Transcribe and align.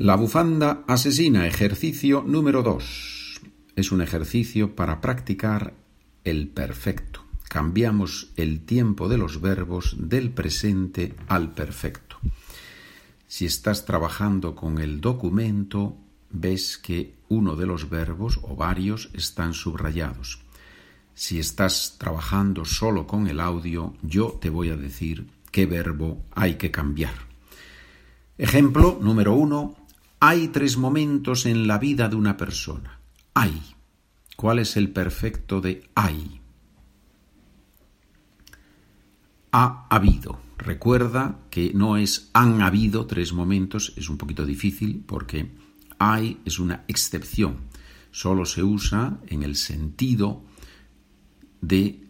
La 0.00 0.14
bufanda 0.14 0.84
asesina, 0.86 1.48
ejercicio 1.48 2.22
número 2.24 2.62
2. 2.62 3.40
Es 3.74 3.90
un 3.90 4.00
ejercicio 4.00 4.76
para 4.76 5.00
practicar 5.00 5.74
el 6.22 6.46
perfecto. 6.46 7.24
Cambiamos 7.48 8.30
el 8.36 8.60
tiempo 8.60 9.08
de 9.08 9.18
los 9.18 9.40
verbos 9.40 9.96
del 9.98 10.30
presente 10.30 11.16
al 11.26 11.52
perfecto. 11.52 12.16
Si 13.26 13.44
estás 13.44 13.86
trabajando 13.86 14.54
con 14.54 14.78
el 14.78 15.00
documento, 15.00 15.96
ves 16.30 16.78
que 16.78 17.16
uno 17.28 17.56
de 17.56 17.66
los 17.66 17.90
verbos 17.90 18.38
o 18.44 18.54
varios 18.54 19.10
están 19.14 19.52
subrayados. 19.52 20.38
Si 21.16 21.40
estás 21.40 21.96
trabajando 21.98 22.64
solo 22.64 23.08
con 23.08 23.26
el 23.26 23.40
audio, 23.40 23.96
yo 24.02 24.38
te 24.40 24.48
voy 24.48 24.70
a 24.70 24.76
decir 24.76 25.26
qué 25.50 25.66
verbo 25.66 26.22
hay 26.36 26.54
que 26.54 26.70
cambiar. 26.70 27.14
Ejemplo 28.38 28.96
número 29.02 29.34
uno. 29.34 29.87
Hay 30.20 30.48
tres 30.48 30.76
momentos 30.76 31.46
en 31.46 31.68
la 31.68 31.78
vida 31.78 32.08
de 32.08 32.16
una 32.16 32.36
persona. 32.36 33.00
Hay. 33.34 33.62
¿Cuál 34.36 34.58
es 34.58 34.76
el 34.76 34.90
perfecto 34.90 35.60
de 35.60 35.88
hay? 35.94 36.40
Ha 39.52 39.86
habido. 39.88 40.40
Recuerda 40.58 41.38
que 41.50 41.72
no 41.72 41.96
es 41.96 42.30
han 42.32 42.62
habido 42.62 43.06
tres 43.06 43.32
momentos, 43.32 43.94
es 43.96 44.08
un 44.08 44.18
poquito 44.18 44.44
difícil 44.44 45.04
porque 45.06 45.52
hay 45.98 46.40
es 46.44 46.58
una 46.58 46.84
excepción. 46.88 47.68
Solo 48.10 48.44
se 48.44 48.64
usa 48.64 49.18
en 49.28 49.44
el 49.44 49.54
sentido 49.54 50.42
de 51.60 52.02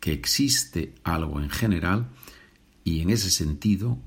que 0.00 0.12
existe 0.12 0.94
algo 1.02 1.40
en 1.40 1.48
general 1.48 2.10
y 2.84 3.00
en 3.00 3.08
ese 3.08 3.30
sentido 3.30 3.98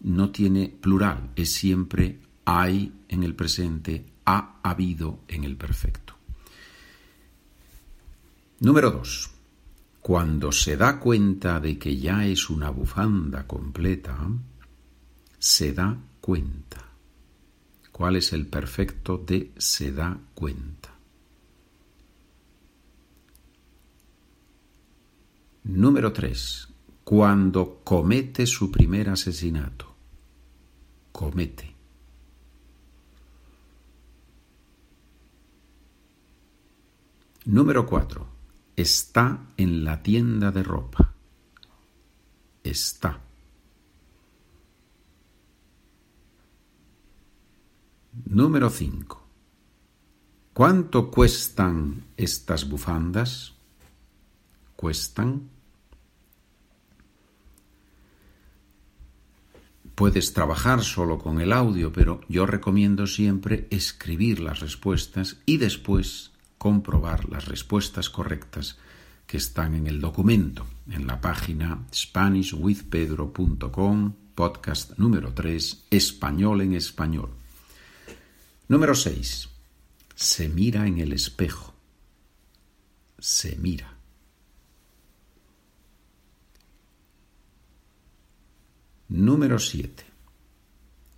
no 0.00 0.30
tiene 0.30 0.68
plural, 0.68 1.32
es 1.34 1.52
siempre 1.52 2.20
hay 2.44 2.92
en 3.08 3.22
el 3.22 3.34
presente, 3.34 4.04
ha 4.24 4.60
habido 4.62 5.20
en 5.28 5.44
el 5.44 5.56
perfecto. 5.56 6.14
Número 8.60 8.90
2. 8.90 9.30
Cuando 10.00 10.52
se 10.52 10.76
da 10.76 11.00
cuenta 11.00 11.60
de 11.60 11.78
que 11.78 11.96
ya 11.96 12.26
es 12.26 12.50
una 12.50 12.70
bufanda 12.70 13.46
completa, 13.46 14.18
se 15.38 15.72
da 15.72 15.96
cuenta. 16.20 16.88
¿Cuál 17.90 18.16
es 18.16 18.32
el 18.32 18.46
perfecto 18.46 19.18
de 19.18 19.52
se 19.56 19.92
da 19.92 20.18
cuenta? 20.34 20.94
Número 25.64 26.12
3. 26.12 26.68
Cuando 27.04 27.80
comete 27.84 28.46
su 28.46 28.70
primer 28.70 29.08
asesinato. 29.08 29.94
Comete. 31.12 31.73
Número 37.46 37.84
4. 37.84 38.26
Está 38.74 39.48
en 39.58 39.84
la 39.84 40.02
tienda 40.02 40.50
de 40.50 40.62
ropa. 40.62 41.14
Está. 42.62 43.20
Número 48.24 48.70
5. 48.70 49.28
¿Cuánto 50.54 51.10
cuestan 51.10 52.04
estas 52.16 52.66
bufandas? 52.68 53.52
¿Cuestan? 54.74 55.50
Puedes 59.94 60.32
trabajar 60.32 60.82
solo 60.82 61.18
con 61.18 61.40
el 61.40 61.52
audio, 61.52 61.92
pero 61.92 62.22
yo 62.28 62.46
recomiendo 62.46 63.06
siempre 63.06 63.68
escribir 63.70 64.40
las 64.40 64.60
respuestas 64.60 65.36
y 65.44 65.58
después 65.58 66.33
comprobar 66.64 67.28
las 67.28 67.44
respuestas 67.44 68.08
correctas 68.08 68.78
que 69.26 69.36
están 69.36 69.74
en 69.74 69.86
el 69.86 70.00
documento, 70.00 70.66
en 70.88 71.06
la 71.06 71.20
página 71.20 71.84
SpanishWithPedro.com, 71.92 74.14
podcast 74.34 74.98
número 74.98 75.34
3, 75.34 75.88
Español 75.90 76.62
en 76.62 76.72
Español. 76.72 77.28
Número 78.66 78.94
6. 78.94 79.50
Se 80.14 80.48
mira 80.48 80.86
en 80.86 81.00
el 81.00 81.12
espejo. 81.12 81.74
Se 83.18 83.56
mira. 83.56 83.98
Número 89.10 89.58
7. 89.58 90.02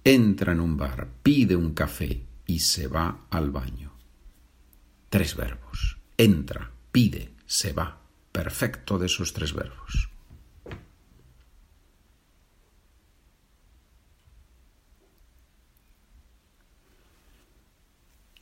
Entra 0.03 0.51
en 0.51 0.59
un 0.59 0.77
bar, 0.77 1.09
pide 1.23 1.55
un 1.55 1.73
café 1.73 2.27
y 2.47 2.59
se 2.59 2.89
va 2.89 3.28
al 3.31 3.53
baño. 3.53 3.96
Tres 5.09 5.37
verbos. 5.37 5.99
Entra, 6.17 6.71
pide, 6.93 7.34
se 7.47 7.72
va. 7.72 8.00
Perfecto 8.33 8.99
de 8.99 9.06
esos 9.06 9.33
tres 9.33 9.53
verbos. 9.53 10.11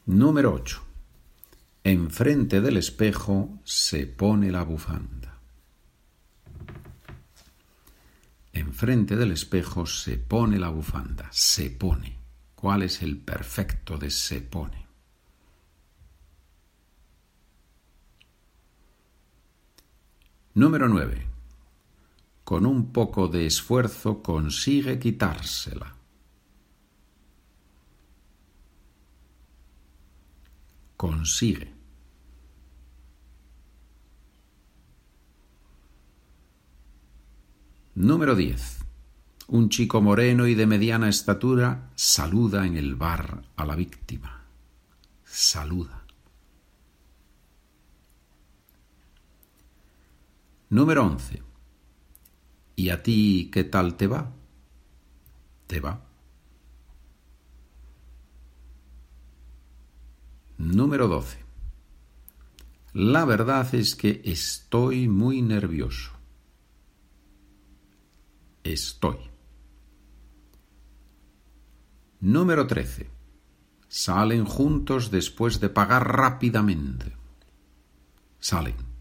Número 0.06 0.52
8. 0.52 0.82
Enfrente 1.84 2.60
del 2.60 2.76
espejo 2.76 3.58
se 3.64 4.06
pone 4.06 4.50
la 4.50 4.62
bufanda. 4.62 5.38
Enfrente 8.52 9.16
del 9.16 9.32
espejo 9.32 9.86
se 9.86 10.18
pone 10.18 10.58
la 10.58 10.68
bufanda. 10.68 11.28
Se 11.30 11.70
pone. 11.70 12.18
¿Cuál 12.54 12.82
es 12.82 13.02
el 13.02 13.16
perfecto 13.16 13.96
de 13.96 14.10
se 14.10 14.40
pone? 14.42 14.83
Número 20.56 20.88
9. 20.88 21.26
Con 22.44 22.64
un 22.64 22.92
poco 22.92 23.26
de 23.26 23.44
esfuerzo 23.44 24.22
consigue 24.22 25.00
quitársela. 25.00 25.96
Consigue. 30.96 31.74
Número 37.96 38.36
10. 38.36 38.84
Un 39.48 39.68
chico 39.70 40.00
moreno 40.00 40.46
y 40.46 40.54
de 40.54 40.68
mediana 40.68 41.08
estatura 41.08 41.90
saluda 41.96 42.64
en 42.64 42.76
el 42.76 42.94
bar 42.94 43.42
a 43.56 43.66
la 43.66 43.74
víctima. 43.74 44.44
Saluda. 45.24 46.03
Número 50.74 51.04
11. 51.04 51.40
¿Y 52.74 52.88
a 52.90 53.00
ti 53.00 53.48
qué 53.52 53.62
tal 53.62 53.96
te 53.96 54.08
va? 54.08 54.32
¿Te 55.68 55.78
va? 55.78 56.04
Número 60.58 61.06
12. 61.06 61.38
La 62.92 63.24
verdad 63.24 63.72
es 63.72 63.94
que 63.94 64.20
estoy 64.24 65.06
muy 65.06 65.42
nervioso. 65.42 66.10
Estoy. 68.64 69.18
Número 72.18 72.66
13. 72.66 73.08
Salen 73.86 74.44
juntos 74.44 75.12
después 75.12 75.60
de 75.60 75.68
pagar 75.68 76.16
rápidamente. 76.16 77.12
Salen. 78.40 78.93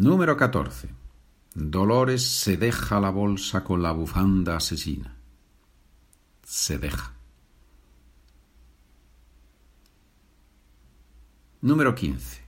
Número 0.00 0.36
14. 0.36 0.88
Dolores 1.56 2.22
se 2.22 2.56
deja 2.56 3.00
la 3.00 3.10
bolsa 3.10 3.64
con 3.64 3.82
la 3.82 3.90
bufanda 3.90 4.56
asesina. 4.56 5.16
Se 6.44 6.78
deja. 6.78 7.14
Número 11.62 11.96
15. 11.96 12.44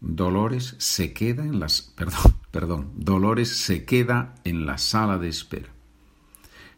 Dolores 0.00 0.74
se 0.78 1.12
queda 1.12 1.44
en 1.44 1.60
las 1.60 1.82
perdón, 1.82 2.36
perdón, 2.50 2.92
Dolores 2.96 3.54
se 3.54 3.84
queda 3.84 4.34
en 4.44 4.64
la 4.64 4.78
sala 4.78 5.18
de 5.18 5.28
espera. 5.28 5.68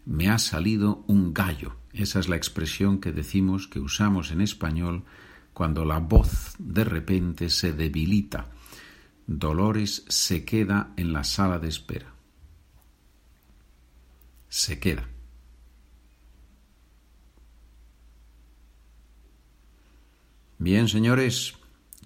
Me 0.06 0.28
ha 0.28 0.40
salido 0.40 1.04
un 1.06 1.32
gallo. 1.32 1.76
Esa 1.92 2.18
es 2.18 2.28
la 2.28 2.34
expresión 2.34 2.98
que 2.98 3.12
decimos 3.12 3.68
que 3.68 3.78
usamos 3.78 4.32
en 4.32 4.40
español 4.40 5.04
cuando 5.52 5.84
la 5.84 6.00
voz 6.00 6.56
de 6.58 6.82
repente 6.82 7.48
se 7.48 7.72
debilita 7.72 8.50
Dolores 9.26 10.04
se 10.08 10.44
queda 10.44 10.92
en 10.96 11.12
la 11.12 11.24
sala 11.24 11.58
de 11.58 11.68
espera. 11.68 12.14
Se 14.48 14.78
queda. 14.78 15.08
Bien, 20.58 20.88
señores, 20.88 21.54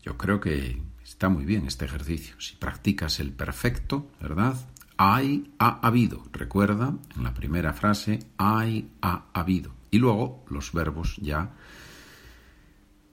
yo 0.02 0.16
creo 0.16 0.40
que 0.40 0.82
está 1.04 1.28
muy 1.28 1.44
bien 1.44 1.66
este 1.66 1.84
ejercicio. 1.84 2.40
Si 2.40 2.56
practicas 2.56 3.20
el 3.20 3.32
perfecto, 3.32 4.10
¿verdad? 4.20 4.56
hay, 4.98 5.54
ha 5.58 5.78
habido. 5.86 6.24
Recuerda, 6.32 6.92
en 7.16 7.22
la 7.22 7.32
primera 7.32 7.72
frase, 7.72 8.18
hay, 8.36 8.90
ha 9.00 9.26
habido. 9.32 9.72
Y 9.90 9.98
luego 9.98 10.44
los 10.50 10.72
verbos 10.72 11.16
ya 11.22 11.54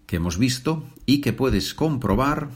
que 0.08 0.18
hemos 0.18 0.38
visto 0.38 0.84
y 1.06 1.22
que 1.22 1.32
puedes 1.32 1.74
comprobar 1.74 2.50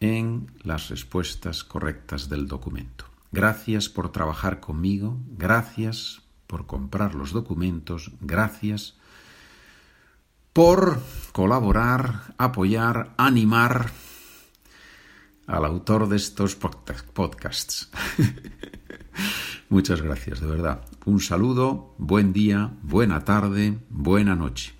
en 0.00 0.52
las 0.62 0.88
respuestas 0.88 1.64
correctas 1.64 2.28
del 2.28 2.46
documento. 2.46 3.06
Gracias 3.32 3.88
por 3.88 4.10
trabajar 4.10 4.60
conmigo, 4.60 5.18
gracias 5.36 6.22
por 6.46 6.66
comprar 6.66 7.14
los 7.14 7.32
documentos, 7.32 8.12
gracias 8.20 8.96
por 10.52 11.00
colaborar, 11.32 12.34
apoyar, 12.38 13.14
animar 13.16 13.90
al 15.46 15.64
autor 15.64 16.08
de 16.08 16.16
estos 16.16 16.56
podcasts. 16.56 17.90
Muchas 19.68 20.00
gracias, 20.00 20.40
de 20.40 20.46
verdad. 20.46 20.84
Un 21.04 21.20
saludo, 21.20 21.94
buen 21.98 22.32
día, 22.32 22.72
buena 22.82 23.24
tarde, 23.24 23.78
buena 23.90 24.34
noche. 24.34 24.77